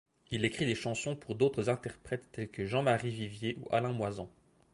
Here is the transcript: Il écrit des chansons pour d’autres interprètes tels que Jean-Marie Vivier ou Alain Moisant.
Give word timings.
Il 0.31 0.45
écrit 0.45 0.65
des 0.65 0.73
chansons 0.73 1.15
pour 1.15 1.35
d’autres 1.35 1.69
interprètes 1.69 2.31
tels 2.31 2.49
que 2.49 2.65
Jean-Marie 2.65 3.11
Vivier 3.11 3.55
ou 3.61 3.67
Alain 3.69 3.93
Moisant. 3.93 4.31